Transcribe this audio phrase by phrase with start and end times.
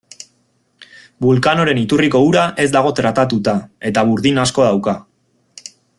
[1.25, 3.55] Vulcanoren iturriko ura ez dago tratatuta,
[3.91, 4.97] eta burdin asko dauka.